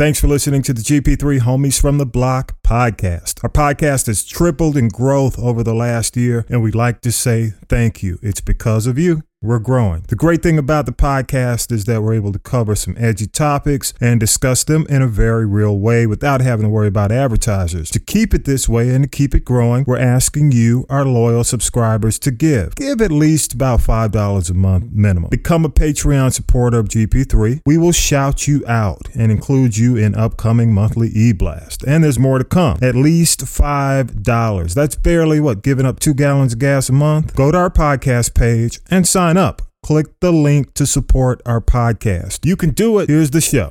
[0.00, 3.44] Thanks for listening to the GP3 Homies from the Block podcast.
[3.44, 7.52] Our podcast has tripled in growth over the last year, and we'd like to say
[7.68, 8.18] thank you.
[8.22, 10.04] It's because of you we're growing.
[10.08, 13.94] The great thing about the podcast is that we're able to cover some edgy topics
[13.98, 17.90] and discuss them in a very real way without having to worry about advertisers.
[17.92, 21.42] To keep it this way and to keep it growing, we're asking you, our loyal
[21.42, 22.74] subscribers, to give.
[22.74, 25.30] Give at least about $5 a month minimum.
[25.30, 27.62] Become a Patreon supporter of GP3.
[27.64, 31.82] We will shout you out and include you in upcoming monthly e-blast.
[31.84, 32.78] And there's more to come.
[32.82, 34.74] At least $5.
[34.74, 37.34] That's barely what, giving up two gallons of gas a month?
[37.34, 39.62] Go to our podcast page and sign sign up.
[39.82, 42.44] Click the link to support our podcast.
[42.44, 43.08] You can do it.
[43.08, 43.70] Here's the show.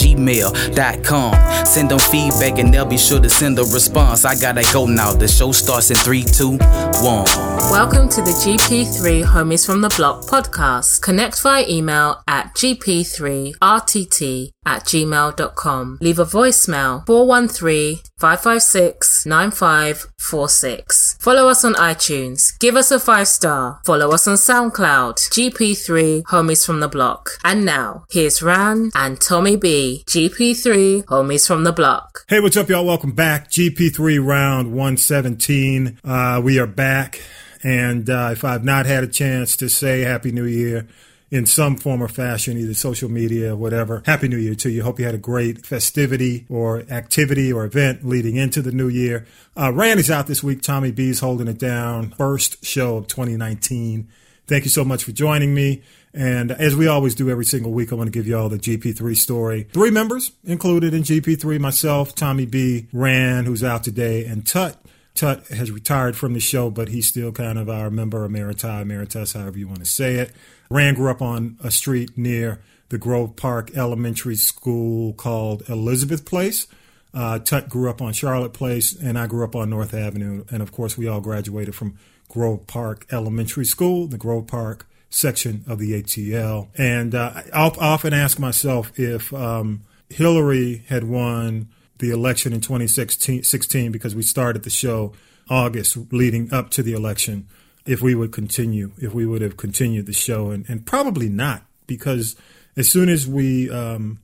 [0.00, 1.34] gmail.com.
[1.66, 4.24] Send them feedback and they'll be sure to send a response.
[4.24, 5.12] I gotta go now.
[5.12, 6.56] The show starts in three, two,
[7.02, 7.26] one.
[7.70, 11.02] Welcome to the GP3 Homies from the Block podcast.
[11.02, 15.98] Connect via email at gp3rtt at gmail.com.
[16.00, 21.16] Leave a voicemail 413 556 9546.
[21.20, 22.58] Follow us on iTunes.
[22.58, 23.80] Give us a five star.
[23.86, 25.14] Follow us on SoundCloud.
[25.30, 27.30] GP3 Homies from the Block.
[27.44, 29.89] And now, here's Ran and Tommy B.
[29.98, 32.24] GP3 Homies from the Block.
[32.28, 32.86] Hey, what's up, y'all?
[32.86, 33.50] Welcome back.
[33.50, 35.98] GP3 round 117.
[36.04, 37.20] Uh, we are back.
[37.62, 40.88] And uh, if I've not had a chance to say Happy New Year,
[41.30, 44.02] in some form or fashion, either social media, or whatever.
[44.04, 44.82] Happy New Year to you.
[44.82, 49.26] Hope you had a great festivity or activity or event leading into the new year.
[49.56, 50.62] Uh, Randy's out this week.
[50.62, 52.10] Tommy B's holding it down.
[52.10, 54.08] First show of 2019.
[54.46, 55.82] Thank you so much for joining me.
[56.12, 58.58] And as we always do every single week, I want to give you all the
[58.58, 59.68] GP3 story.
[59.72, 64.76] Three members included in GP3 myself, Tommy B, Rand, who's out today, and Tut.
[65.14, 69.34] Tut has retired from the show, but he's still kind of our member emeriti, emeritus,
[69.34, 70.32] however you want to say it.
[70.68, 76.66] Rand grew up on a street near the Grove Park Elementary School called Elizabeth Place.
[77.12, 80.44] Uh, Tut grew up on Charlotte Place, and I grew up on North Avenue.
[80.50, 85.64] And of course, we all graduated from Grove Park Elementary School, the Grove Park section
[85.66, 86.68] of the ATL.
[86.78, 93.92] And uh, I'll often ask myself if um, Hillary had won the election in 2016
[93.92, 95.12] because we started the show
[95.50, 97.46] August leading up to the election
[97.86, 101.64] if we would continue, if we would have continued the show, and, and probably not,
[101.86, 102.36] because
[102.76, 104.20] as soon as we, um,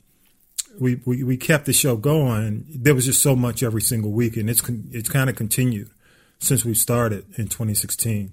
[0.78, 4.36] we, we we kept the show going, there was just so much every single week,
[4.36, 5.90] and it's it's kind of continued
[6.38, 8.30] since we started in 2016.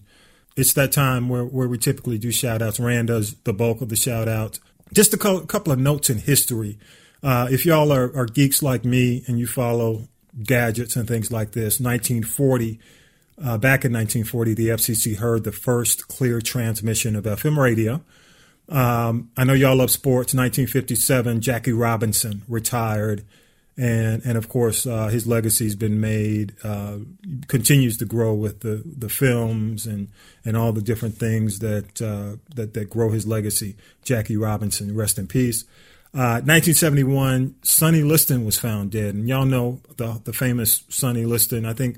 [0.55, 2.79] It's that time where, where we typically do shout outs.
[2.79, 4.59] Rand does the bulk of the shout outs.
[4.93, 6.77] Just a couple of notes in history.
[7.23, 10.07] Uh, if y'all are, are geeks like me and you follow
[10.43, 12.79] gadgets and things like this, 1940
[13.37, 18.01] uh, back in 1940, the FCC heard the first clear transmission of FM radio.
[18.69, 20.33] Um, I know y'all love sports.
[20.33, 23.25] 1957, Jackie Robinson retired,
[23.77, 26.97] and and of course uh, his legacy's been made, uh,
[27.47, 30.09] continues to grow with the, the films and
[30.45, 33.75] and all the different things that uh, that that grow his legacy.
[34.03, 35.65] Jackie Robinson, rest in peace.
[36.11, 41.65] 1971, uh, Sonny Liston was found dead, and y'all know the the famous Sonny Liston.
[41.65, 41.97] I think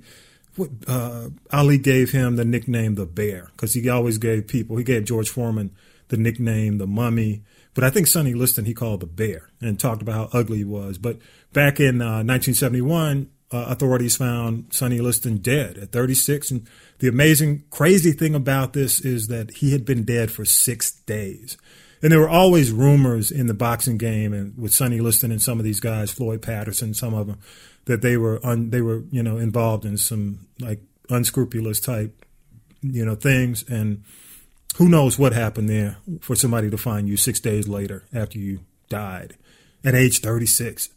[0.87, 4.77] uh, Ali gave him the nickname the Bear because he always gave people.
[4.77, 5.75] He gave George Foreman
[6.09, 7.43] the nickname the Mummy,
[7.73, 10.63] but I think Sonny Liston he called the Bear and talked about how ugly he
[10.63, 10.97] was.
[10.97, 11.17] But
[11.53, 16.51] back in uh, 1971, uh, authorities found Sonny Liston dead at 36.
[16.51, 16.67] And
[16.99, 21.57] the amazing, crazy thing about this is that he had been dead for six days.
[22.01, 25.59] And there were always rumors in the boxing game and with Sonny Liston and some
[25.59, 27.39] of these guys, Floyd Patterson, some of them,
[27.85, 32.25] that they were un, they were you know involved in some like unscrupulous type
[32.81, 34.03] you know things and
[34.77, 38.59] who knows what happened there for somebody to find you six days later after you
[38.89, 39.35] died
[39.83, 40.89] at age 36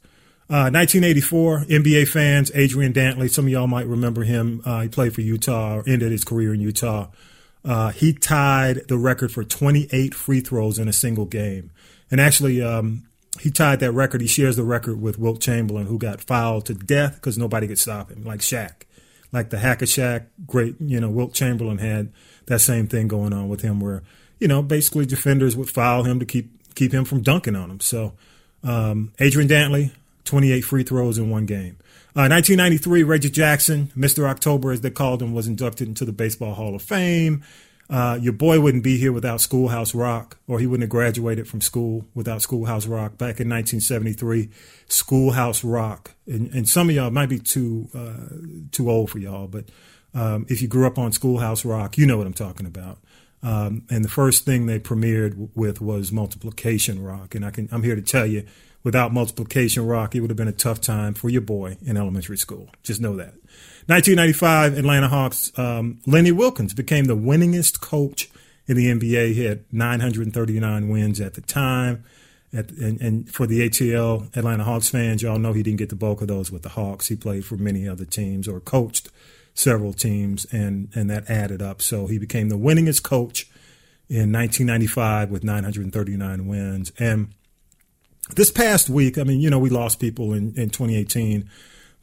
[0.50, 5.14] uh, 1984 nba fans adrian dantley some of y'all might remember him uh, he played
[5.14, 7.08] for utah ended his career in utah
[7.64, 11.70] uh, he tied the record for 28 free throws in a single game
[12.10, 13.02] and actually um,
[13.40, 14.20] he tied that record.
[14.20, 17.78] He shares the record with Wilt Chamberlain, who got fouled to death because nobody could
[17.78, 18.82] stop him, like Shaq.
[19.32, 22.12] like the Hack-a-Shaq great, you know, Wilt Chamberlain had
[22.48, 24.02] that same thing going on with him where,
[24.38, 27.80] you know, basically defenders would foul him to keep keep him from dunking on him.
[27.80, 28.12] So
[28.62, 29.92] um, Adrian Dantley,
[30.24, 31.76] 28 free throws in one game.
[32.16, 34.28] Uh, 1993, Reggie Jackson, Mr.
[34.28, 37.44] October as they called him, was inducted into the Baseball Hall of Fame.
[37.90, 41.60] Uh, your boy wouldn't be here without Schoolhouse Rock, or he wouldn't have graduated from
[41.62, 43.12] school without Schoolhouse Rock.
[43.12, 44.50] Back in 1973,
[44.88, 49.46] Schoolhouse Rock, and, and some of y'all might be too uh, too old for y'all,
[49.46, 49.64] but
[50.14, 52.98] um, if you grew up on Schoolhouse Rock, you know what I'm talking about.
[53.42, 57.82] Um, and the first thing they premiered with was Multiplication Rock, and I can I'm
[57.82, 58.44] here to tell you,
[58.82, 62.38] without Multiplication Rock, it would have been a tough time for your boy in elementary
[62.38, 62.68] school.
[62.82, 63.34] Just know that.
[63.86, 68.28] 1995, Atlanta Hawks, um, Lenny Wilkens became the winningest coach
[68.66, 69.32] in the NBA.
[69.32, 72.04] He had 939 wins at the time.
[72.52, 75.96] At, and, and, for the ATL Atlanta Hawks fans, y'all know he didn't get the
[75.96, 77.08] bulk of those with the Hawks.
[77.08, 79.10] He played for many other teams or coached
[79.58, 81.82] several teams, and, and that added up.
[81.82, 83.48] So he became the winningest coach
[84.08, 86.92] in 1995 with 939 wins.
[86.98, 87.32] And
[88.34, 91.48] this past week, I mean, you know, we lost people in, in 2018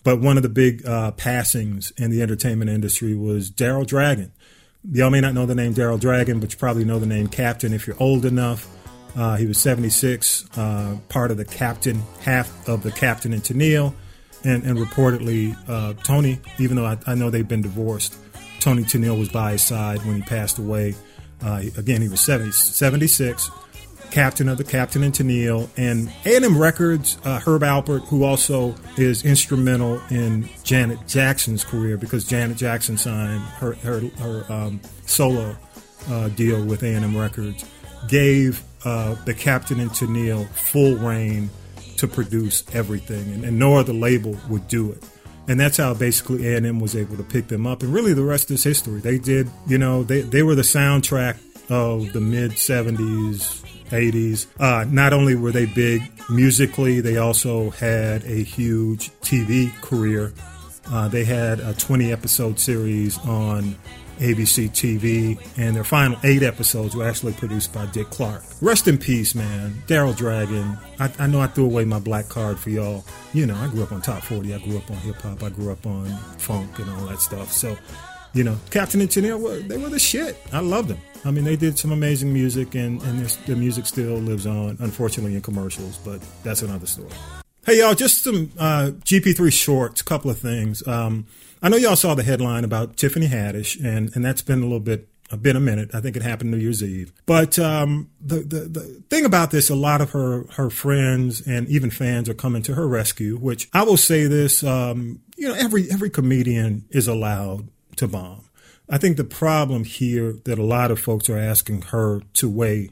[0.06, 4.32] but one of the big uh, passings in the entertainment industry was Daryl Dragon.
[4.92, 7.74] Y'all may not know the name Daryl Dragon, but you probably know the name Captain
[7.74, 8.68] if you're old enough.
[9.18, 13.96] Uh, he was 76, uh, part of the captain, half of the captain in Tennille.
[14.46, 18.16] And, and reportedly, uh, Tony, even though I, I, know they've been divorced,
[18.60, 20.94] Toni Tennille was by his side when he passed away.
[21.44, 23.50] Uh, again, he was 70, 76
[24.12, 29.26] captain of the Captain and Tennille, and A&M Records, uh, Herb Alpert, who also is
[29.26, 35.58] instrumental in Janet Jackson's career because Janet Jackson signed her her, her um, solo
[36.10, 37.66] uh, deal with A&M Records,
[38.08, 41.50] gave uh, the Captain and Tennille full reign
[42.08, 45.04] to produce everything, and, and no other label would do it
[45.48, 47.84] and that's how basically A&M was able to pick them up.
[47.84, 49.00] And really, the rest is history.
[49.00, 51.38] They did, you know, they they were the soundtrack
[51.70, 54.48] of the mid '70s 80s.
[54.60, 60.34] Uh, not only were they big musically, they also had a huge TV career.
[60.92, 63.76] Uh, they had a 20 episode series on
[64.18, 68.44] ABC TV, and their final eight episodes were actually produced by Dick Clark.
[68.62, 69.84] Rest in peace, man.
[69.88, 70.78] Daryl Dragon.
[71.00, 73.06] I, I, know I threw away my black card for y'all.
[73.34, 75.50] You know, I grew up on Top 40, I grew up on hip hop, I
[75.50, 76.08] grew up on
[76.38, 77.52] funk and all that stuff.
[77.52, 77.78] So,
[78.34, 80.38] you know, Captain and Tennille, they were the shit.
[80.52, 81.00] I loved them.
[81.24, 85.36] I mean, they did some amazing music, and, and the music still lives on, unfortunately,
[85.36, 87.10] in commercials, but that's another story.
[87.66, 90.88] Hey, y'all, just some uh, GP3 shorts, couple of things.
[90.88, 91.26] Um,
[91.62, 94.80] I know y'all saw the headline about Tiffany Haddish, and, and that's been a little
[94.80, 95.10] bit
[95.42, 95.94] bit a minute.
[95.94, 97.12] I think it happened New Year's Eve.
[97.26, 101.68] But um, the, the the thing about this, a lot of her her friends and
[101.68, 103.38] even fans are coming to her rescue.
[103.38, 108.50] Which I will say this, um, you know, every every comedian is allowed to bomb.
[108.90, 112.92] I think the problem here that a lot of folks are asking her to weigh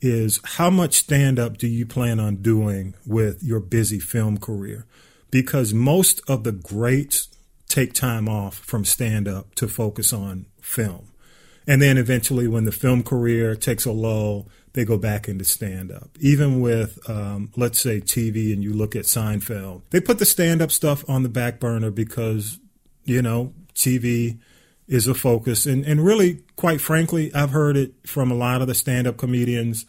[0.00, 4.84] is how much stand up do you plan on doing with your busy film career?
[5.30, 7.28] Because most of the greats
[7.72, 11.08] take time off from stand up to focus on film.
[11.66, 15.90] And then eventually, when the film career takes a lull, they go back into stand
[15.90, 16.10] up.
[16.20, 20.60] Even with, um, let's say, TV, and you look at Seinfeld, they put the stand
[20.60, 22.58] up stuff on the back burner because,
[23.04, 24.38] you know, TV
[24.88, 25.64] is a focus.
[25.64, 29.16] And, and really, quite frankly, I've heard it from a lot of the stand up
[29.16, 29.86] comedians.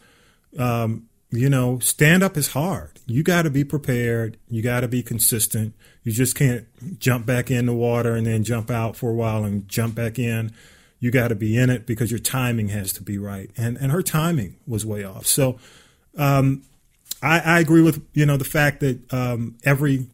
[0.58, 3.00] Um, you know, stand up is hard.
[3.06, 4.38] You got to be prepared.
[4.48, 5.74] You got to be consistent.
[6.02, 6.66] You just can't
[6.98, 10.18] jump back in the water and then jump out for a while and jump back
[10.18, 10.52] in.
[11.00, 13.50] You got to be in it because your timing has to be right.
[13.56, 15.26] And and her timing was way off.
[15.26, 15.58] So
[16.16, 16.62] um,
[17.22, 20.06] I, I, agree with you know the fact that um, every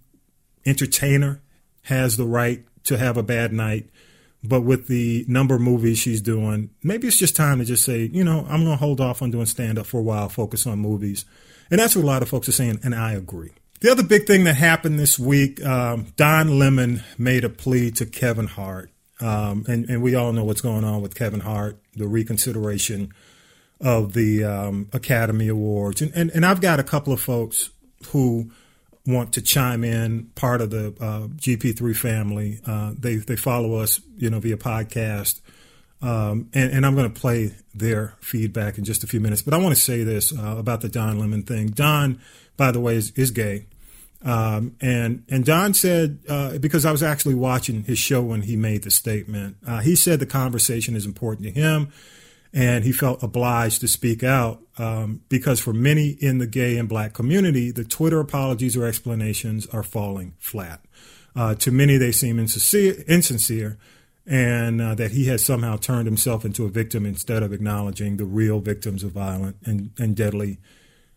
[0.64, 1.40] entertainer
[1.82, 3.88] has the right to have a bad night
[4.42, 8.10] but with the number of movies she's doing, maybe it's just time to just say,
[8.12, 10.66] you know, I'm going to hold off on doing stand up for a while, focus
[10.66, 11.24] on movies.
[11.70, 13.50] And that's what a lot of folks are saying, and I agree.
[13.80, 18.06] The other big thing that happened this week, um, Don Lemon made a plea to
[18.06, 18.90] Kevin Hart.
[19.20, 23.12] Um, and, and, we all know what's going on with Kevin Hart, the reconsideration
[23.78, 26.00] of the um, Academy Awards.
[26.00, 27.68] And, and, and I've got a couple of folks
[28.08, 28.50] who
[29.06, 34.00] want to chime in, part of the uh, GP3 family, uh, they they follow us,
[34.16, 35.40] you know, via podcast,
[36.02, 39.42] um, and, and, I'm going to play their feedback in just a few minutes.
[39.42, 41.68] But I want to say this uh, about the Don Lemon thing.
[41.68, 42.20] Don,
[42.56, 43.66] by the way, is, is gay,
[44.24, 48.56] um, and and Don said uh, because I was actually watching his show when he
[48.56, 49.56] made the statement.
[49.66, 51.92] Uh, he said the conversation is important to him
[52.52, 56.88] and he felt obliged to speak out um, because for many in the gay and
[56.88, 60.84] black community, the Twitter apologies or explanations are falling flat.
[61.36, 63.78] Uh, to many, they seem insincere, insincere
[64.26, 68.24] and uh, that he has somehow turned himself into a victim instead of acknowledging the
[68.24, 70.58] real victims of violent and, and deadly,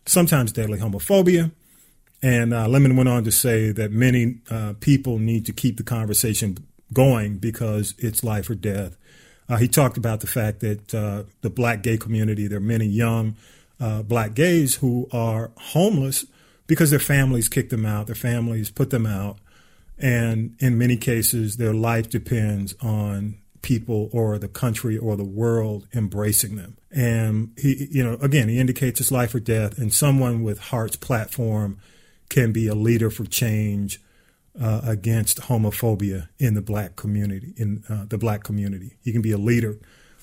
[0.06, 1.52] sometimes deadly homophobia.
[2.22, 5.82] And uh, Lemon went on to say that many uh, people need to keep the
[5.82, 6.56] conversation
[6.92, 8.96] going because it's life or death.
[9.48, 12.86] Uh, he talked about the fact that uh, the black gay community, there are many
[12.86, 13.36] young
[13.80, 16.24] uh, black gays who are homeless
[16.66, 19.38] because their families kicked them out, their families put them out,
[19.98, 25.88] and in many cases, their life depends on people or the country or the world
[25.94, 26.76] embracing them.
[26.90, 29.78] And he, you know, again, he indicates it's life or death.
[29.78, 31.78] And someone with Hart's platform
[32.28, 34.00] can be a leader for change
[34.60, 37.54] uh, against homophobia in the black community.
[37.56, 39.78] In uh, the black community, he can be a leader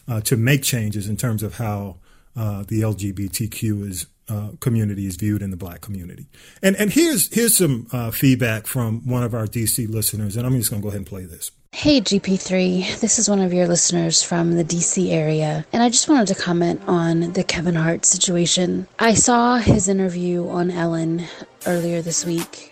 [0.07, 1.97] uh, to make changes in terms of how
[2.35, 6.27] uh, the LGBTQ is uh, community is viewed in the black community.
[6.63, 10.57] And and here's here's some uh, feedback from one of our DC listeners, and I'm
[10.57, 11.51] just going to go ahead and play this.
[11.73, 16.09] Hey GP3, this is one of your listeners from the DC area, and I just
[16.09, 18.87] wanted to comment on the Kevin Hart situation.
[18.99, 21.23] I saw his interview on Ellen
[21.65, 22.70] earlier this week,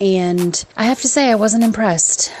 [0.00, 2.32] and I have to say I wasn't impressed.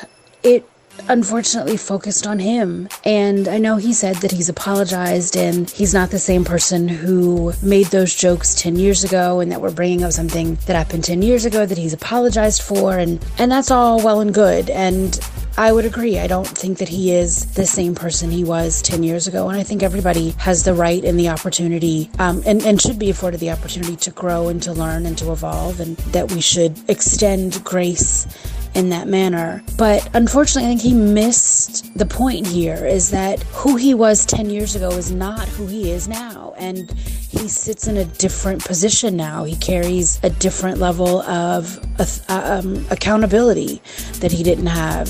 [0.42, 0.68] It
[1.08, 2.88] unfortunately focused on him.
[3.04, 7.52] And I know he said that he's apologized and he's not the same person who
[7.62, 11.22] made those jokes 10 years ago and that we're bringing up something that happened 10
[11.22, 12.98] years ago that he's apologized for.
[12.98, 14.70] And, and that's all well and good.
[14.70, 15.18] And
[15.58, 16.20] I would agree.
[16.20, 19.48] I don't think that he is the same person he was 10 years ago.
[19.48, 23.10] And I think everybody has the right and the opportunity um, and, and should be
[23.10, 26.78] afforded the opportunity to grow and to learn and to evolve, and that we should
[26.88, 28.28] extend grace
[28.76, 29.64] in that manner.
[29.76, 34.50] But unfortunately, I think he missed the point here is that who he was 10
[34.50, 36.54] years ago is not who he is now.
[36.56, 39.42] And he sits in a different position now.
[39.42, 41.80] He carries a different level of
[42.28, 43.82] um, accountability
[44.20, 45.08] that he didn't have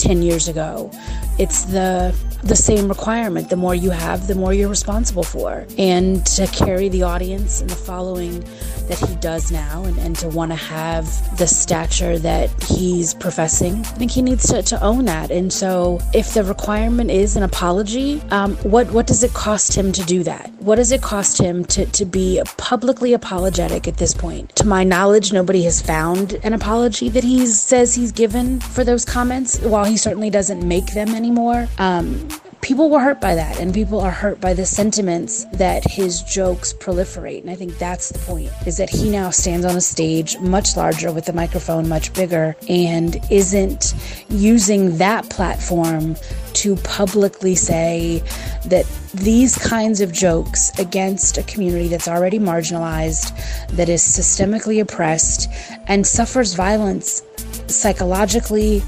[0.00, 0.90] 10 years ago.
[1.38, 3.50] It's the the same requirement.
[3.50, 5.66] The more you have, the more you're responsible for.
[5.78, 8.44] And to carry the audience and the following
[8.88, 11.04] that he does now and, and to want to have
[11.38, 15.30] the stature that he's professing, I think he needs to, to own that.
[15.30, 19.92] And so if the requirement is an apology, um, what, what does it cost him
[19.92, 20.50] to do that?
[20.58, 24.54] What does it cost him to, to be publicly apologetic at this point?
[24.56, 29.04] To my knowledge, nobody has found an apology that he says he's given for those
[29.04, 31.68] comments, while he certainly doesn't make them anymore.
[31.78, 32.28] Um,
[32.62, 36.72] people were hurt by that and people are hurt by the sentiments that his jokes
[36.74, 40.38] proliferate and i think that's the point is that he now stands on a stage
[40.40, 43.94] much larger with the microphone much bigger and isn't
[44.28, 46.14] using that platform
[46.52, 48.22] to publicly say
[48.66, 53.34] that these kinds of jokes against a community that's already marginalized
[53.68, 55.48] that is systemically oppressed
[55.86, 57.22] and suffers violence
[57.68, 58.82] psychologically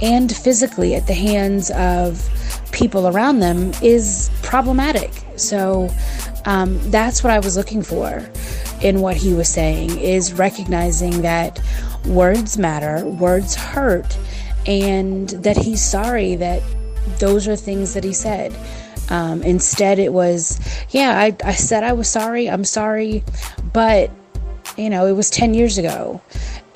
[0.00, 2.22] and physically at the hands of
[2.76, 5.10] people around them is problematic.
[5.36, 5.88] So
[6.44, 8.22] um, that's what I was looking for
[8.82, 11.58] in what he was saying is recognizing that
[12.06, 14.16] words matter, words hurt,
[14.66, 16.62] and that he's sorry that
[17.18, 18.54] those are things that he said.
[19.08, 23.24] Um, instead, it was, yeah, I, I said I was sorry, I'm sorry,
[23.72, 24.10] but
[24.76, 26.20] you know, it was 10 years ago.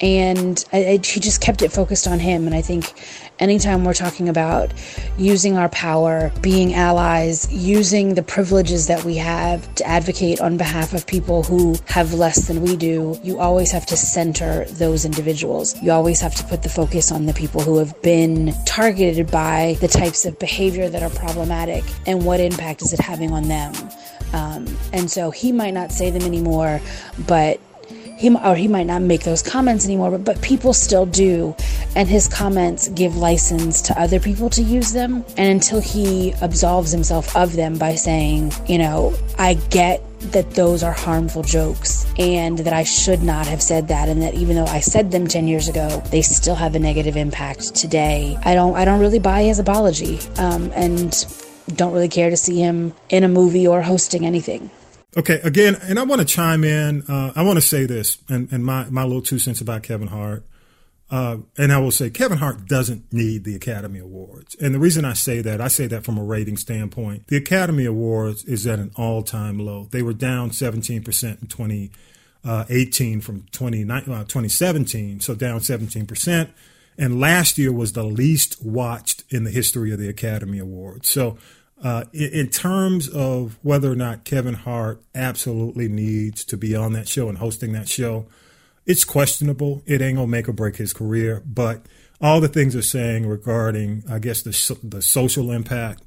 [0.00, 2.47] And I, I, he just kept it focused on him.
[2.47, 2.95] And I think
[3.40, 4.73] anytime we're talking about
[5.18, 10.92] using our power, being allies, using the privileges that we have to advocate on behalf
[10.94, 15.80] of people who have less than we do, you always have to center those individuals.
[15.82, 19.76] You always have to put the focus on the people who have been targeted by
[19.80, 23.73] the types of behavior that are problematic and what impact is it having on them.
[24.32, 26.80] Um, and so he might not say them anymore,
[27.26, 27.61] but
[28.20, 31.56] he or he might not make those comments anymore, but, but people still do.
[31.96, 35.24] And his comments give license to other people to use them.
[35.38, 40.82] And until he absolves himself of them by saying, you know, I get that those
[40.82, 44.66] are harmful jokes and that I should not have said that and that even though
[44.66, 48.76] I said them 10 years ago they still have a negative impact today I don't
[48.76, 51.10] I don't really buy his apology um, and
[51.74, 54.70] don't really care to see him in a movie or hosting anything
[55.16, 57.02] Okay, again, and I want to chime in.
[57.02, 60.08] Uh, I want to say this, and, and my, my little two cents about Kevin
[60.08, 60.44] Hart.
[61.10, 64.54] Uh, and I will say Kevin Hart doesn't need the Academy Awards.
[64.60, 67.26] And the reason I say that, I say that from a rating standpoint.
[67.26, 69.88] The Academy Awards is at an all time low.
[69.90, 76.50] They were down 17% in 2018 uh, from 20, uh, 2017, so down 17%.
[76.96, 81.08] And last year was the least watched in the history of the Academy Awards.
[81.08, 81.38] So
[81.82, 87.08] uh, in, terms of whether or not Kevin Hart absolutely needs to be on that
[87.08, 88.26] show and hosting that show,
[88.84, 89.82] it's questionable.
[89.87, 91.87] It ain't gonna make or break his career, but
[92.20, 96.02] all the things they're saying regarding, I guess, the the social impact.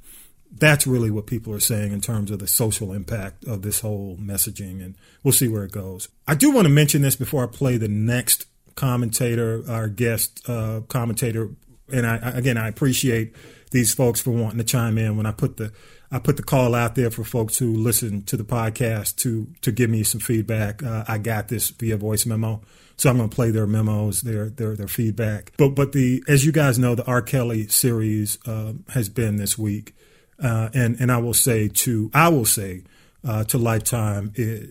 [0.56, 4.18] That's really what people are saying in terms of the social impact of this whole
[4.18, 6.10] messaging, and we'll see where it goes.
[6.28, 10.82] I do want to mention this before I play the next commentator, our guest uh,
[10.88, 11.50] commentator,
[11.92, 13.34] and I, again, I appreciate
[13.74, 15.74] these folks for wanting to chime in when I put the
[16.10, 19.72] I put the call out there for folks who listen to the podcast to to
[19.72, 20.82] give me some feedback.
[20.82, 22.62] Uh, I got this via voice memo,
[22.98, 25.52] so I'm going to play their memos, their their their feedback.
[25.58, 27.22] But but the as you guys know, the R.
[27.22, 29.96] Kelly series uh, has been this week,
[30.42, 32.84] uh, and and I will say to I will say
[33.26, 34.70] uh, to Lifetime, it,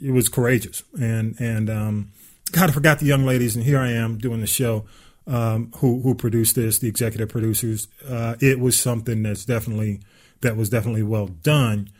[0.00, 2.12] it, was courageous, and and um,
[2.52, 4.84] God, I forgot the young ladies, and here I am doing the show.
[5.26, 6.78] Um, who who produced this?
[6.78, 7.88] The executive producers.
[8.06, 10.00] Uh, it was something that's definitely
[10.42, 11.90] that was definitely well done.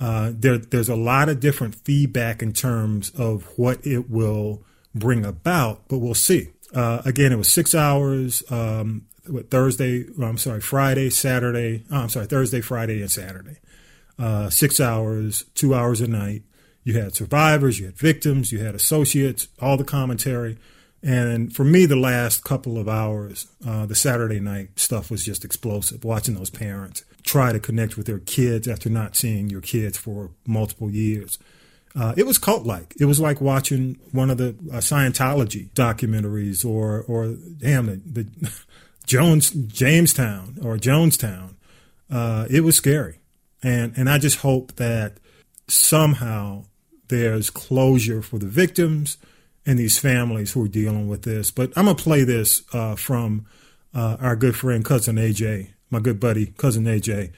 [0.00, 5.24] Uh, there, there's a lot of different feedback in terms of what it will bring
[5.24, 6.48] about, but we'll see.
[6.74, 8.42] Uh, again, it was six hours.
[8.50, 9.06] Um,
[9.50, 11.84] Thursday, I'm sorry, Friday, Saturday.
[11.90, 13.58] Oh, I'm sorry, Thursday, Friday, and Saturday.
[14.18, 16.42] Uh, six hours, two hours a night.
[16.82, 20.58] You had survivors, you had victims, you had associates, all the commentary.
[21.02, 25.44] And for me, the last couple of hours, uh, the Saturday night stuff was just
[25.44, 26.04] explosive.
[26.04, 30.30] Watching those parents try to connect with their kids after not seeing your kids for
[30.46, 31.38] multiple years.
[31.94, 32.94] Uh, it was cult like.
[33.00, 38.26] It was like watching one of the uh, Scientology documentaries or or damn the,
[39.06, 41.56] Jones Jamestown or Jonestown.
[42.10, 43.18] Uh, it was scary,
[43.62, 45.18] and and I just hope that
[45.68, 46.64] somehow
[47.08, 49.18] there's closure for the victims
[49.64, 51.50] and these families who are dealing with this.
[51.50, 53.46] But I'm gonna play this uh, from
[53.94, 57.30] uh, our good friend cousin AJ my good buddy, cousin AJ.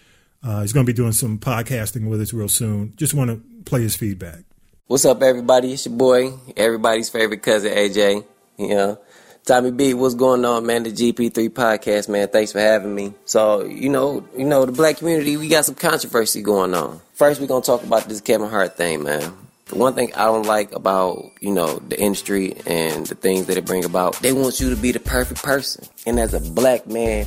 [0.43, 2.95] Uh, he's to be doing some podcasting with us real soon.
[2.97, 4.45] Just want to play his feedback.
[4.87, 5.73] What's up, everybody?
[5.73, 8.25] It's your boy, everybody's favorite cousin AJ.
[8.57, 8.99] You know,
[9.45, 10.85] Tommy B, what's going on, man?
[10.85, 12.29] The GP3 podcast, man.
[12.29, 13.15] Thanks for having me.
[13.25, 17.01] So, you know, you know, the black community, we got some controversy going on.
[17.15, 19.33] First, we're gonna talk about this Kevin Hart thing, man.
[19.75, 23.57] The one thing I don't like about, you know, the industry and the things that
[23.57, 25.85] it bring about, they want you to be the perfect person.
[26.07, 27.27] And as a black man,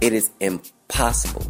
[0.00, 1.46] it is impossible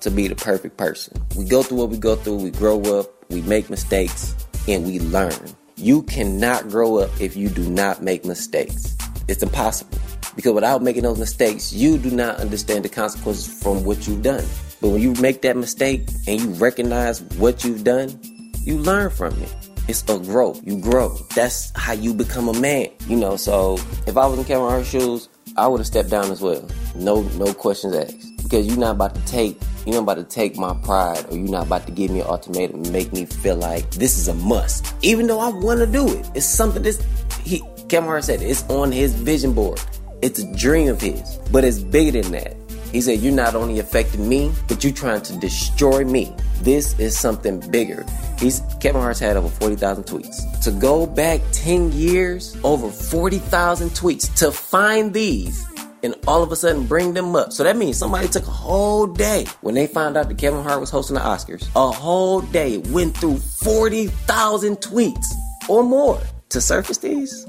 [0.00, 1.22] to be the perfect person.
[1.36, 4.34] We go through what we go through, we grow up, we make mistakes,
[4.66, 5.34] and we learn.
[5.76, 8.96] You cannot grow up if you do not make mistakes.
[9.28, 9.98] It's impossible.
[10.34, 14.46] Because without making those mistakes, you do not understand the consequences from what you've done.
[14.80, 18.18] But when you make that mistake and you recognize what you've done,
[18.62, 19.54] you learn from it.
[19.86, 20.62] It's a growth.
[20.64, 21.14] You grow.
[21.34, 22.88] That's how you become a man.
[23.06, 23.74] You know, so
[24.06, 26.66] if I was in Kevin Hart's shoes, I would have stepped down as well.
[26.94, 28.42] No, no questions asked.
[28.42, 31.50] Because you're not about to take, you're not about to take my pride, or you're
[31.50, 34.34] not about to give me an ultimatum and make me feel like this is a
[34.34, 34.94] must.
[35.02, 37.04] Even though I want to do it, it's something this.
[37.42, 39.80] He, Kevin Hart said it's on his vision board.
[40.22, 42.56] It's a dream of his, but it's bigger than that.
[42.94, 46.32] He said, You're not only affecting me, but you're trying to destroy me.
[46.62, 48.06] This is something bigger.
[48.38, 50.60] He's Kevin Hart's had over 40,000 tweets.
[50.62, 55.66] To go back 10 years, over 40,000 tweets, to find these
[56.04, 57.52] and all of a sudden bring them up.
[57.52, 60.78] So that means somebody took a whole day when they found out that Kevin Hart
[60.78, 61.68] was hosting the Oscars.
[61.74, 65.26] A whole day went through 40,000 tweets
[65.68, 67.44] or more to surface these.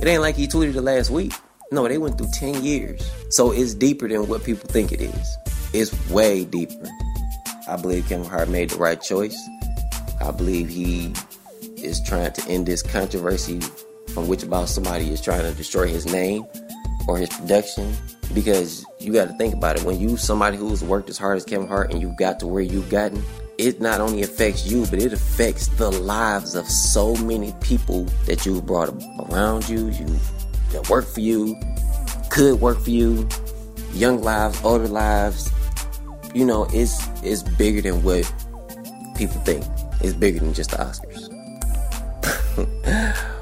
[0.00, 1.32] It ain't like he tweeted it last week.
[1.74, 3.04] No, they went through 10 years.
[3.30, 5.38] So it's deeper than what people think it is.
[5.72, 6.88] It's way deeper.
[7.68, 9.36] I believe Kevin Hart made the right choice.
[10.20, 11.12] I believe he
[11.76, 13.58] is trying to end this controversy
[14.12, 16.46] from which about somebody is trying to destroy his name
[17.08, 17.92] or his production.
[18.32, 19.82] Because you got to think about it.
[19.82, 22.62] When you somebody who's worked as hard as Kevin Hart and you got to where
[22.62, 23.20] you've gotten,
[23.58, 28.46] it not only affects you, but it affects the lives of so many people that
[28.46, 28.90] you've brought
[29.28, 30.06] around you, you
[30.74, 31.58] that work for you,
[32.30, 33.28] could work for you,
[33.92, 35.50] young lives, older lives.
[36.34, 38.30] You know, it's it's bigger than what
[39.16, 39.64] people think.
[40.00, 41.30] It's bigger than just the Oscars.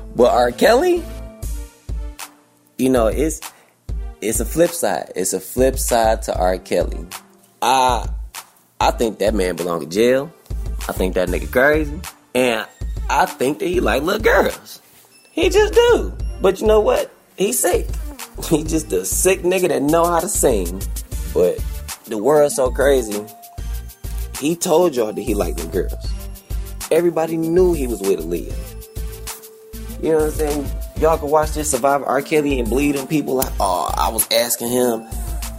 [0.16, 0.52] but R.
[0.52, 1.02] Kelly,
[2.78, 3.40] you know, it's
[4.20, 5.12] it's a flip side.
[5.16, 6.58] It's a flip side to R.
[6.58, 7.06] Kelly.
[7.60, 8.08] I
[8.80, 10.32] I think that man belong in jail.
[10.88, 12.00] I think that nigga crazy.
[12.34, 12.66] And
[13.08, 14.80] I think that he like little girls.
[15.32, 16.12] He just do.
[16.40, 17.10] But you know what?
[17.36, 17.86] He's sick.
[18.48, 20.82] He just a sick nigga that know how to sing.
[21.32, 21.58] But
[22.06, 23.24] the world's so crazy.
[24.38, 26.12] He told y'all that he liked them girls.
[26.90, 30.02] Everybody knew he was with Aaliyah.
[30.02, 30.66] You know what I'm saying?
[31.00, 32.22] Y'all can watch this Survivor R.
[32.22, 35.06] Kelly and bleed on people like, oh, I was asking him.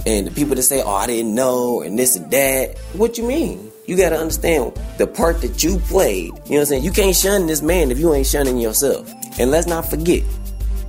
[0.06, 2.78] And the people that say, oh, I didn't know, and this and that.
[2.94, 3.72] What you mean?
[3.86, 6.26] You gotta understand the part that you played.
[6.26, 6.84] You know what I'm saying?
[6.84, 9.10] You can't shun this man if you ain't shunning yourself.
[9.40, 10.24] And let's not forget,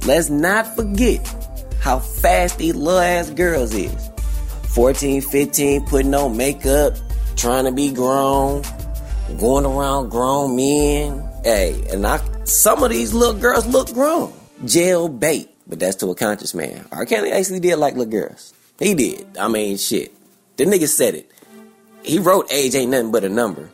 [0.07, 1.27] let's not forget
[1.81, 4.11] how fast these little ass girls is.
[4.75, 6.95] 14, 15, putting on makeup,
[7.37, 8.63] trying to be grown,
[9.39, 11.23] going around grown men.
[11.45, 14.33] Hey, and I, some of these little girls look grown.
[14.65, 16.85] Jail bait, but that's to a conscious man.
[16.91, 17.07] R.
[17.07, 18.55] Kelly actually did like little girls.
[18.79, 19.37] He did.
[19.39, 20.13] I mean, shit.
[20.57, 21.31] The nigga said it.
[22.03, 23.71] He wrote age ain't nothing but a number.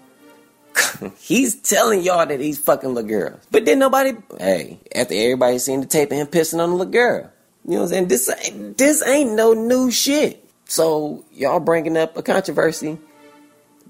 [1.18, 3.40] he's telling y'all that he's fucking little girls.
[3.50, 6.92] But then nobody, hey, after everybody seen the tape of him pissing on the little
[6.92, 7.30] girl.
[7.64, 8.08] You know what I'm saying?
[8.08, 10.44] This ain't, this ain't no new shit.
[10.64, 12.98] So y'all bringing up a controversy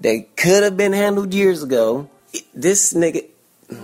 [0.01, 2.09] that could have been handled years ago.
[2.53, 3.27] This nigga,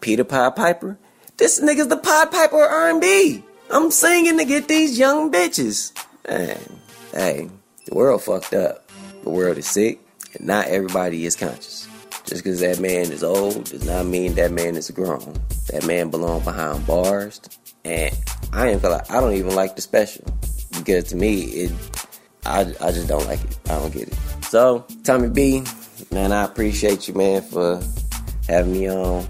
[0.00, 0.98] Peter Pied Piper,
[1.36, 3.44] this nigga's the Pied Piper of R&B.
[3.70, 5.92] I'm singing to get these young bitches.
[6.28, 6.58] Man,
[7.12, 7.50] hey,
[7.84, 8.90] the world fucked up.
[9.22, 10.00] The world is sick,
[10.34, 11.86] and not everybody is conscious.
[12.28, 15.34] Just because that man is old does not mean that man is grown.
[15.70, 17.40] That man belong behind bars,
[17.86, 18.14] and
[18.52, 19.02] I ain't gonna.
[19.08, 20.24] I don't even like the special
[20.76, 21.72] because to me, it.
[22.44, 23.58] I, I just don't like it.
[23.66, 24.14] I don't get it.
[24.44, 25.62] So Tommy B,
[26.12, 27.82] man, I appreciate you, man, for
[28.46, 29.24] having me on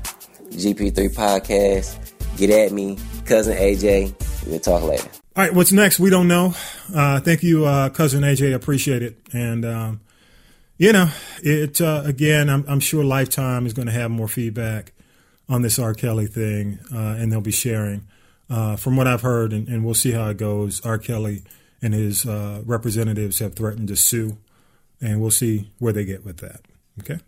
[0.50, 2.36] GP3 podcast.
[2.36, 4.12] Get at me, cousin AJ.
[4.46, 5.08] We'll talk later.
[5.36, 6.00] All right, what's next?
[6.00, 6.54] We don't know.
[6.92, 8.54] Uh, thank you, uh, cousin AJ.
[8.54, 9.18] Appreciate it.
[9.32, 10.00] And um,
[10.78, 11.10] you know,
[11.42, 12.48] it uh, again.
[12.48, 14.92] I'm, I'm, sure Lifetime is going to have more feedback
[15.48, 15.92] on this R.
[15.92, 18.06] Kelly thing, uh, and they'll be sharing.
[18.50, 20.80] Uh, from what I've heard, and, and, we'll see how it goes.
[20.80, 20.96] R.
[20.96, 21.42] Kelly
[21.82, 24.38] and his uh, representatives have threatened to sue,
[25.02, 26.62] and we'll see where they get with that.
[27.00, 27.18] Okay.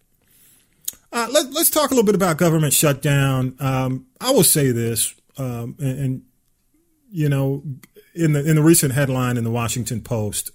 [1.13, 3.55] Uh, let, us talk a little bit about government shutdown.
[3.61, 6.23] Um, I will say this, um, and, and,
[7.11, 7.65] you know,
[8.15, 10.53] in the in the recent headline in the Washington Post,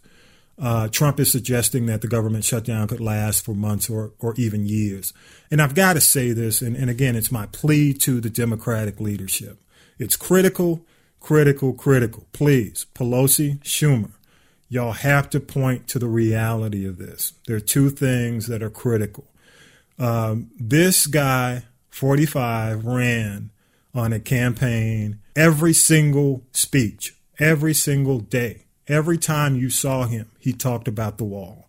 [0.61, 4.65] uh, Trump is suggesting that the government shutdown could last for months or, or even
[4.65, 5.13] years.
[5.51, 8.99] And I've got to say this, and, and again, it's my plea to the Democratic
[8.99, 9.61] leadership.
[9.99, 10.85] It's critical,
[11.19, 12.27] critical, critical.
[12.31, 14.11] Please, Pelosi, Schumer,
[14.69, 17.33] y'all have to point to the reality of this.
[17.47, 19.25] There are two things that are critical.
[19.99, 23.51] Um, this guy, 45, ran
[23.93, 30.53] on a campaign every single speech, every single day Every time you saw him, he
[30.53, 31.67] talked about the wall.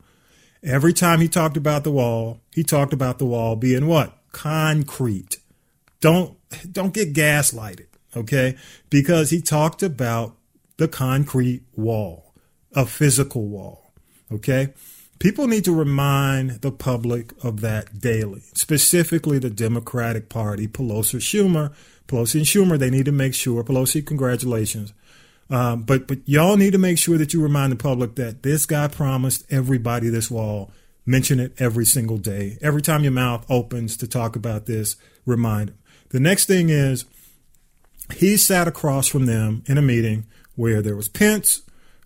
[0.63, 4.19] Every time he talked about the wall, he talked about the wall being what?
[4.33, 5.39] Concrete.
[6.03, 6.37] Don't
[6.71, 8.55] don't get gaslighted, okay?
[8.91, 10.37] Because he talked about
[10.77, 12.35] the concrete wall,
[12.75, 13.93] a physical wall,
[14.31, 14.75] okay?
[15.19, 21.73] People need to remind the public of that daily, specifically the Democratic Party, Pelosi, Schumer,
[22.07, 22.79] Pelosi and Schumer.
[22.79, 24.93] They need to make sure, Pelosi, congratulations
[25.51, 28.67] um, but but y'all need to make sure that you remind the public that this
[28.67, 30.71] guy promised everybody this wall.
[31.09, 32.59] Mention it every single day.
[32.61, 35.79] Every time your mouth opens to talk about this, remind him.
[36.09, 37.05] The next thing is
[38.15, 41.63] he sat across from them in a meeting where there was Pence,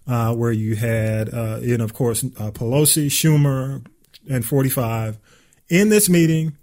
[0.06, 3.84] uh, where you had, uh, and of course, uh, Pelosi, Schumer,
[4.28, 5.18] and 45.
[5.68, 6.56] In this meeting,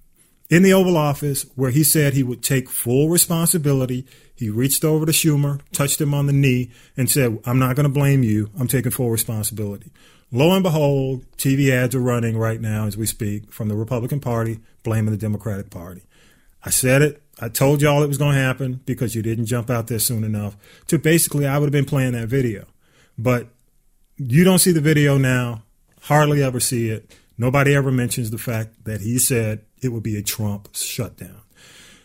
[0.50, 4.06] in the Oval Office, where he said he would take full responsibility
[4.38, 7.86] he reached over to Schumer, touched him on the knee, and said, I'm not going
[7.88, 8.52] to blame you.
[8.60, 9.92] I'm taking full responsibility.
[10.32, 14.20] Lo and behold, TV ads are running right now as we speak from the Republican
[14.20, 16.04] Party blaming the Democratic Party.
[16.64, 17.24] I said it.
[17.40, 20.24] I told y'all it was going to happen because you didn't jump out there soon
[20.24, 20.56] enough.
[20.88, 22.68] To basically, I would have been playing that video.
[23.18, 23.48] But
[24.18, 25.64] you don't see the video now,
[26.02, 27.12] hardly ever see it.
[27.40, 31.42] Nobody ever mentions the fact that he said it would be a Trump shutdown.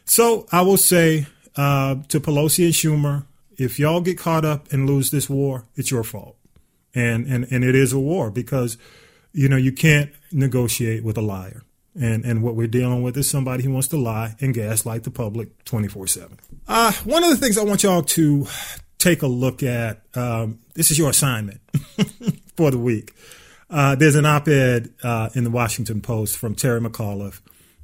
[0.04, 3.24] So I will say uh, to Pelosi and Schumer,
[3.56, 6.36] if y'all get caught up and lose this war, it's your fault.
[6.94, 8.76] And, and, and it is a war because,
[9.32, 11.62] you know, you can't negotiate with a liar.
[11.98, 15.10] And, and what we're dealing with is somebody who wants to lie and gaslight the
[15.10, 16.38] public 24 7.
[16.66, 18.46] Uh, one of the things I want y'all to
[18.98, 21.60] take a look at um, this is your assignment
[22.56, 23.14] for the week.
[23.68, 27.40] Uh, there's an op ed uh, in the Washington Post from Terry McAuliffe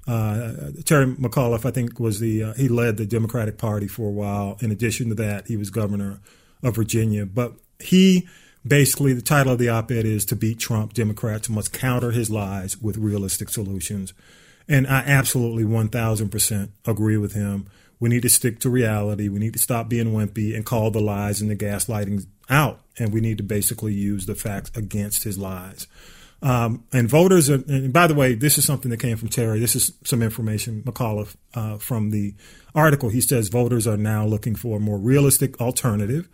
[0.09, 4.13] uh, Terry McAuliffe, I think, was the uh, he led the Democratic Party for a
[4.13, 4.57] while.
[4.61, 6.21] In addition to that, he was governor
[6.63, 7.27] of Virginia.
[7.27, 8.27] But he
[8.67, 12.81] basically the title of the op-ed is "To Beat Trump, Democrats Must Counter His Lies
[12.81, 14.15] with Realistic Solutions."
[14.67, 17.69] And I absolutely one thousand percent agree with him.
[18.01, 19.29] We need to stick to reality.
[19.29, 22.81] We need to stop being wimpy and call the lies and the gaslighting out.
[22.99, 25.87] And we need to basically use the facts against his lies.
[26.41, 29.59] Um, and voters, are, and by the way, this is something that came from Terry.
[29.59, 32.35] This is some information, McAuliffe, uh, from the
[32.75, 33.09] article.
[33.09, 36.29] He says voters are now looking for a more realistic alternative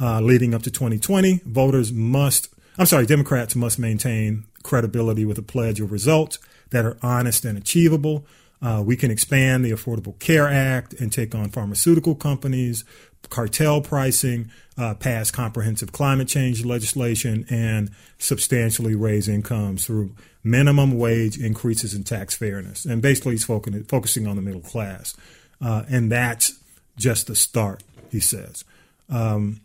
[0.00, 1.42] uh, leading up to 2020.
[1.44, 6.38] Voters must, I'm sorry, Democrats must maintain credibility with a pledge of results
[6.70, 8.26] that are honest and achievable.
[8.62, 12.84] Uh, we can expand the Affordable Care Act and take on pharmaceutical companies,
[13.30, 21.38] cartel pricing, uh, pass comprehensive climate change legislation, and substantially raise incomes through minimum wage
[21.38, 22.84] increases and tax fairness.
[22.84, 25.14] And basically, he's focusing on the middle class.
[25.60, 26.58] Uh, and that's
[26.96, 28.64] just the start, he says.
[29.08, 29.60] Um,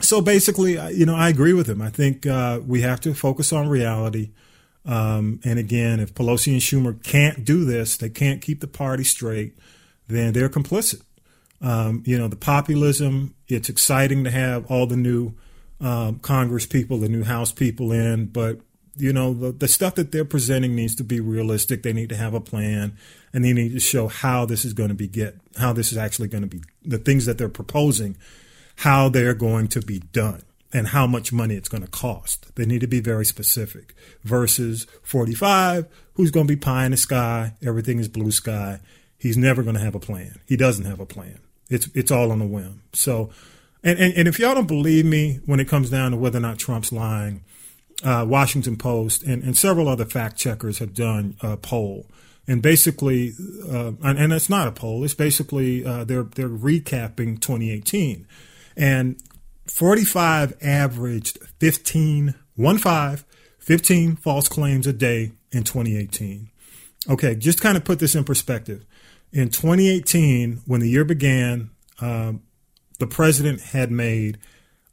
[0.00, 1.82] so basically, you know, I agree with him.
[1.82, 4.30] I think uh, we have to focus on reality.
[4.86, 9.04] Um, and again, if Pelosi and Schumer can't do this, they can't keep the party
[9.04, 9.56] straight,
[10.08, 11.02] then they're complicit.
[11.60, 15.34] Um, you know, the populism, it's exciting to have all the new
[15.80, 18.60] um, Congress people, the new House people in, but,
[18.96, 21.82] you know, the, the stuff that they're presenting needs to be realistic.
[21.82, 22.96] They need to have a plan
[23.32, 25.98] and they need to show how this is going to be get, how this is
[25.98, 28.16] actually going to be, the things that they're proposing,
[28.76, 30.42] how they're going to be done
[30.72, 32.54] and how much money it's going to cost.
[32.56, 36.96] They need to be very specific versus 45, who's going to be pie in the
[36.96, 38.80] sky, everything is blue sky.
[39.18, 40.40] He's never going to have a plan.
[40.46, 41.40] He doesn't have a plan.
[41.70, 42.82] It's it's all on a whim.
[42.92, 43.30] So,
[43.82, 46.42] and, and, and if y'all don't believe me when it comes down to whether or
[46.42, 47.42] not Trump's lying,
[48.04, 52.06] uh, Washington Post and, and several other fact checkers have done a poll.
[52.46, 53.32] And basically,
[53.70, 55.04] uh, and, and, it's not a poll.
[55.04, 58.26] It's basically uh, they're they're recapping 2018,
[58.76, 59.22] and
[59.68, 63.24] 45 averaged 15, one five,
[63.60, 66.48] 15 false claims a day in 2018.
[67.08, 68.84] Okay, just kind of put this in perspective
[69.32, 72.42] in 2018, when the year began, um,
[72.98, 74.38] the president had made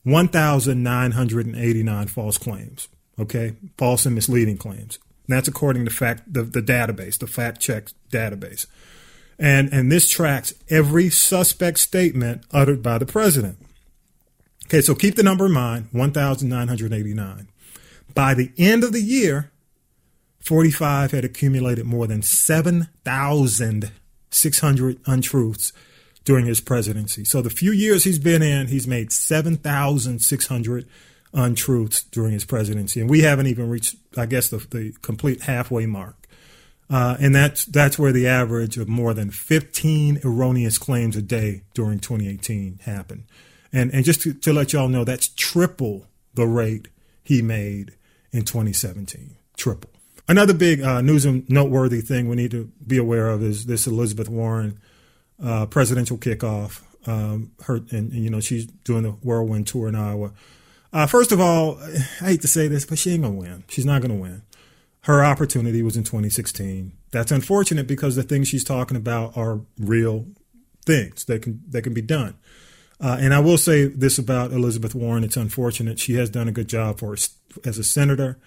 [0.03, 2.87] 1,989 false claims.
[3.19, 4.99] Okay, false and misleading claims.
[5.27, 8.67] And that's according to fact the, the database, the fact check database,
[9.39, 13.57] and and this tracks every suspect statement uttered by the president.
[14.65, 17.47] Okay, so keep the number in mind: 1,989.
[18.13, 19.51] By the end of the year,
[20.39, 23.91] 45 had accumulated more than 7,000
[24.29, 25.73] 600 untruths
[26.23, 27.23] during his presidency.
[27.23, 30.87] So the few years he's been in, he's made 7,600
[31.33, 35.85] untruths during his presidency, and we haven't even reached, I guess, the, the complete halfway
[35.85, 36.27] mark.
[36.89, 41.63] Uh, and that's that's where the average of more than 15 erroneous claims a day
[41.73, 43.25] during 2018 happened.
[43.73, 46.87] And and just to, to let y'all know, that's triple the rate
[47.23, 47.93] he made
[48.31, 49.35] in 2017.
[49.57, 49.89] Triple.
[50.27, 53.87] Another big uh, news and noteworthy thing we need to be aware of is this
[53.87, 54.79] Elizabeth Warren
[55.41, 56.81] uh, presidential kickoff.
[57.07, 60.33] Um, her and, and, you know she's doing the whirlwind tour in Iowa.
[60.91, 63.63] Uh, first of all, I hate to say this, but she ain't gonna win.
[63.69, 64.41] She's not gonna win.
[65.01, 66.91] Her opportunity was in 2016.
[67.11, 70.25] That's unfortunate because the things she's talking about are real
[70.85, 72.35] things that can that can be done.
[72.99, 76.51] Uh, and I will say this about Elizabeth Warren: it's unfortunate she has done a
[76.51, 77.15] good job for
[77.63, 78.37] as a senator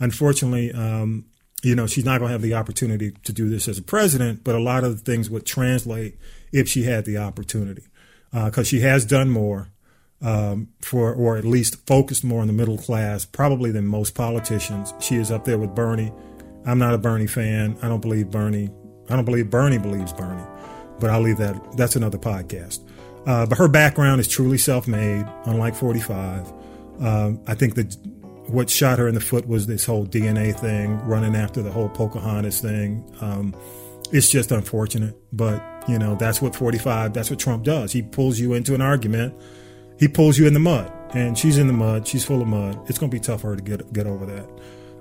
[0.00, 1.26] unfortunately, um,
[1.62, 4.44] you know, she's not going to have the opportunity to do this as a president,
[4.44, 6.16] but a lot of things would translate
[6.52, 7.82] if she had the opportunity
[8.30, 9.68] because uh, she has done more
[10.20, 14.92] um, for, or at least focused more on the middle class, probably than most politicians.
[15.00, 16.12] She is up there with Bernie.
[16.66, 17.76] I'm not a Bernie fan.
[17.82, 18.70] I don't believe Bernie.
[19.08, 20.44] I don't believe Bernie believes Bernie,
[21.00, 21.76] but I'll leave that.
[21.76, 22.86] That's another podcast.
[23.26, 26.52] Uh, but her background is truly self-made, unlike 45.
[27.00, 27.96] Um, I think that
[28.48, 31.88] what shot her in the foot was this whole DNA thing, running after the whole
[31.88, 33.04] Pocahontas thing.
[33.20, 33.54] Um,
[34.12, 37.12] it's just unfortunate, but you know that's what 45.
[37.12, 37.92] That's what Trump does.
[37.92, 39.34] He pulls you into an argument.
[39.98, 42.06] He pulls you in the mud, and she's in the mud.
[42.06, 42.88] She's full of mud.
[42.88, 44.48] It's going to be tough for her to get get over that.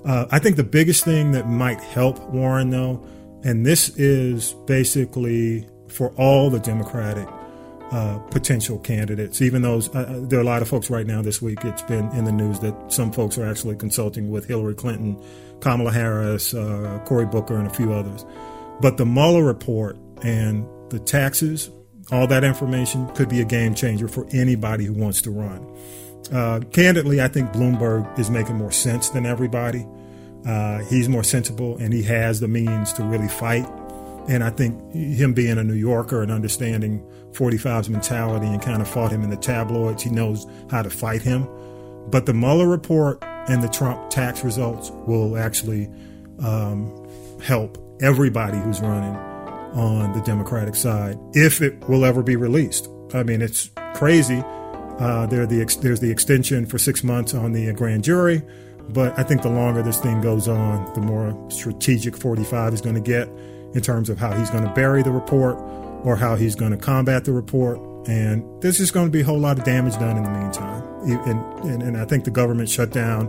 [0.06, 3.06] Uh, I think the biggest thing that might help Warren, though,
[3.44, 7.28] and this is basically for all the Democratic
[7.92, 9.42] uh, potential candidates.
[9.42, 11.64] Even those, uh, uh, there are a lot of folks right now this week.
[11.64, 15.22] It's been in the news that some folks are actually consulting with Hillary Clinton,
[15.62, 18.26] Kamala Harris, uh, Cory Booker, and a few others.
[18.82, 21.70] But the Mueller report and the taxes,
[22.12, 25.66] all that information could be a game changer for anybody who wants to run.
[26.32, 29.88] Uh, candidly, I think Bloomberg is making more sense than everybody.
[30.46, 33.68] Uh, he's more sensible and he has the means to really fight.
[34.28, 38.88] And I think him being a New Yorker and understanding 45's mentality and kind of
[38.88, 40.04] fought him in the tabloids.
[40.04, 41.48] He knows how to fight him.
[42.10, 45.90] But the Mueller report and the Trump tax results will actually
[46.40, 47.08] um,
[47.42, 49.16] help everybody who's running
[49.74, 52.90] on the Democratic side if it will ever be released.
[53.14, 54.44] I mean, it's crazy.
[55.00, 58.42] Uh, there the ex- there's the extension for six months on the grand jury,
[58.90, 62.96] but I think the longer this thing goes on, the more strategic 45 is going
[62.96, 63.30] to get
[63.74, 65.58] in terms of how he's going to bury the report
[66.04, 67.80] or how he's going to combat the report.
[68.08, 70.84] And there's just going to be a whole lot of damage done in the meantime.
[71.04, 73.28] And, and, and I think the government shutdown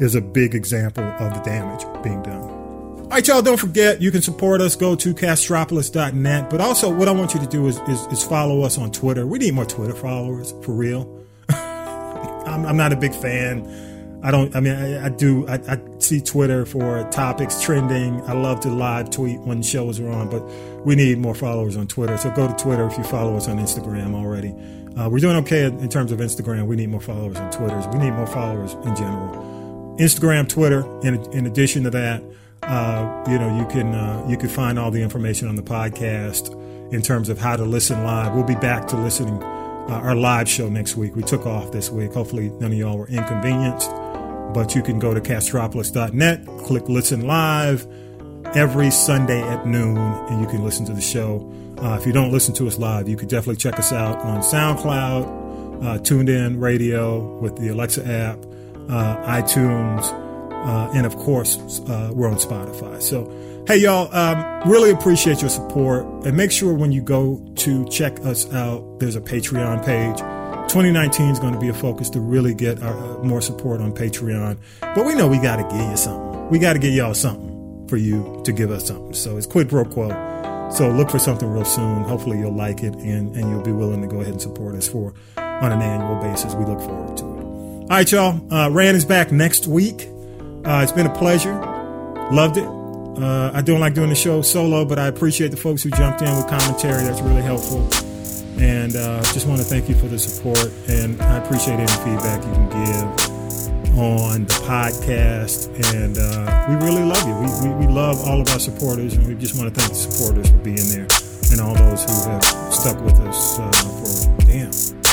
[0.00, 2.58] is a big example of the damage being done.
[3.08, 4.76] All right, y'all, don't forget you can support us.
[4.76, 6.50] Go to castropolis.net.
[6.50, 9.26] But also, what I want you to do is, is, is follow us on Twitter.
[9.26, 11.24] We need more Twitter followers, for real.
[11.48, 13.62] I'm, I'm, not a big fan.
[14.22, 18.20] I don't, I mean, I, I do, I, I, see Twitter for topics trending.
[18.22, 20.42] I love to live tweet when shows are on, but
[20.84, 22.18] we need more followers on Twitter.
[22.18, 24.54] So go to Twitter if you follow us on Instagram already.
[24.98, 26.66] Uh, we're doing okay in terms of Instagram.
[26.66, 27.78] We need more followers on Twitter.
[27.92, 29.96] We need more followers in general.
[30.00, 30.80] Instagram, Twitter.
[31.02, 32.22] In, in addition to that,
[32.62, 36.52] uh, you know, you can uh, you can find all the information on the podcast
[36.92, 38.34] in terms of how to listen live.
[38.34, 41.14] We'll be back to listening uh, our live show next week.
[41.14, 42.12] We took off this week.
[42.12, 43.90] Hopefully, none of y'all were inconvenienced.
[44.52, 47.86] But you can go to castropolis.net, click listen live
[48.54, 51.52] every Sunday at noon, and you can listen to the show.
[51.78, 54.40] Uh, if you don't listen to us live, you could definitely check us out on
[54.40, 58.38] SoundCloud, uh, TuneIn Radio with the Alexa app,
[58.88, 60.02] uh, iTunes,
[60.66, 63.00] uh, and of course, uh, we're on Spotify.
[63.00, 63.30] So,
[63.68, 66.04] hey, y'all, um, really appreciate your support.
[66.26, 70.20] And make sure when you go to check us out, there's a Patreon page.
[70.68, 73.92] 2019 is going to be a focus to really get our, uh, more support on
[73.92, 74.58] Patreon.
[74.80, 76.48] But we know we got to give you something.
[76.50, 79.14] We got to get y'all something for you to give us something.
[79.14, 80.10] So it's quid pro quo.
[80.70, 82.02] So look for something real soon.
[82.02, 84.86] Hopefully you'll like it and, and you'll be willing to go ahead and support us
[84.86, 86.54] for on an annual basis.
[86.54, 87.38] We look forward to it.
[87.38, 88.52] All right, y'all.
[88.52, 90.06] Uh, Rand is back next week.
[90.66, 91.58] Uh, it's been a pleasure.
[92.30, 92.66] Loved it.
[92.66, 96.20] Uh, I don't like doing the show solo, but I appreciate the folks who jumped
[96.20, 97.02] in with commentary.
[97.04, 97.88] That's really helpful.
[98.60, 100.70] And uh, just want to thank you for the support.
[100.88, 105.68] And I appreciate any feedback you can give on the podcast.
[105.94, 107.34] And uh, we really love you.
[107.34, 109.14] We, we, we, love all of our supporters.
[109.14, 111.06] And we just want to thank the supporters for being there
[111.50, 114.72] and all those who have stuck with us uh, for, damn,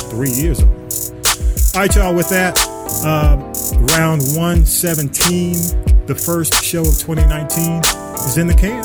[0.09, 1.13] three years almost.
[1.75, 2.57] All right, y'all, with that,
[3.05, 3.37] uh,
[3.95, 7.81] round 117, the first show of 2019,
[8.25, 8.83] is in the can.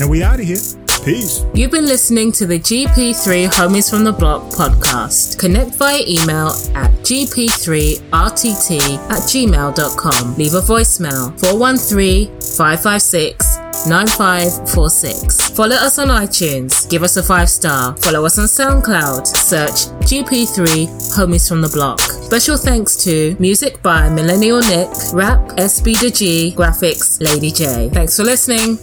[0.00, 0.85] And we out of here.
[1.06, 1.44] Peace.
[1.54, 5.38] You've been listening to the GP3 Homies from the Block podcast.
[5.38, 10.34] Connect via email at gp3rtt at gmail.com.
[10.34, 15.50] Leave a voicemail 413 556 9546.
[15.50, 16.90] Follow us on iTunes.
[16.90, 17.96] Give us a five star.
[17.98, 19.28] Follow us on SoundCloud.
[19.28, 22.00] Search GP3 Homies from the Block.
[22.00, 27.90] Special thanks to music by Millennial Nick, rap SB to G, graphics Lady J.
[27.92, 28.78] Thanks for listening.